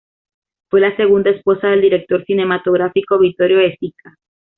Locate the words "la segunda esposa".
0.81-1.67